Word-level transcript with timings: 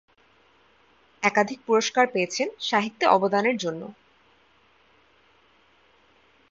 একাধিক 1.23 1.59
পুরস্কার 1.67 2.05
পেয়েছেন 2.13 2.47
সাহিত্যে 2.61 3.05
অবদানের 3.07 3.57
জন্য। 3.57 3.81